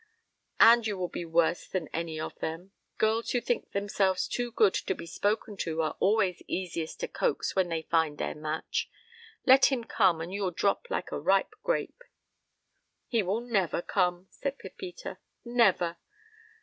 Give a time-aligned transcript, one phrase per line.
[0.59, 2.71] "And you will be worse than any of them.
[2.97, 7.55] Girls who think themselves too good to be spoken to are always easiest to coax
[7.55, 8.89] when they find their match.
[9.45, 12.03] Let him come, and you'll drop like a ripe grape."
[13.09, 15.19] "He will never come," said Pepita.
[15.45, 15.97] "Never!"